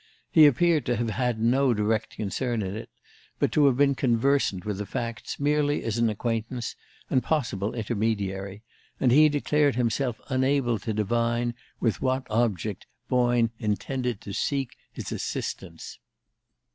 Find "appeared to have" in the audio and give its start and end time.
0.47-1.11